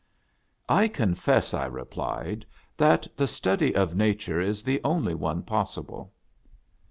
"I 0.67 0.87
confess," 0.87 1.53
I 1.53 1.67
replied," 1.67 2.43
that 2.77 3.05
the 3.15 3.27
study 3.27 3.75
of 3.75 3.95
nature 3.95 4.41
is 4.41 4.63
the 4.63 4.81
only 4.83 5.13
one 5.13 5.43
possible." 5.43 6.11